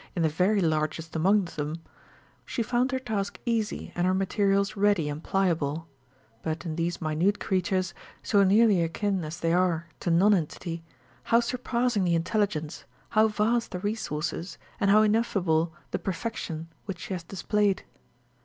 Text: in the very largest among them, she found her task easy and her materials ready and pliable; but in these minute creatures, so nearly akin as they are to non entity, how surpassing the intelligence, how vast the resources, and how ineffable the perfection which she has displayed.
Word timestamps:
in 0.15 0.23
the 0.23 0.29
very 0.29 0.61
largest 0.61 1.15
among 1.15 1.43
them, 1.45 1.79
she 2.43 2.63
found 2.63 2.91
her 2.91 2.97
task 2.97 3.39
easy 3.45 3.91
and 3.93 4.07
her 4.07 4.15
materials 4.15 4.75
ready 4.75 5.07
and 5.07 5.23
pliable; 5.23 5.85
but 6.41 6.65
in 6.65 6.75
these 6.75 6.99
minute 7.03 7.39
creatures, 7.39 7.93
so 8.23 8.43
nearly 8.43 8.81
akin 8.81 9.23
as 9.23 9.39
they 9.39 9.53
are 9.53 9.85
to 9.99 10.09
non 10.09 10.33
entity, 10.33 10.83
how 11.25 11.39
surpassing 11.39 12.03
the 12.03 12.15
intelligence, 12.15 12.83
how 13.09 13.27
vast 13.27 13.69
the 13.69 13.79
resources, 13.81 14.57
and 14.79 14.89
how 14.89 15.03
ineffable 15.03 15.71
the 15.91 15.99
perfection 15.99 16.67
which 16.85 16.97
she 16.97 17.13
has 17.13 17.21
displayed. 17.21 17.83